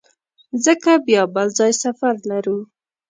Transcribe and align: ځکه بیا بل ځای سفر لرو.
ځکه 0.65 0.91
بیا 1.07 1.23
بل 1.33 1.47
ځای 1.57 1.71
سفر 1.83 2.13
لرو. 2.29 2.57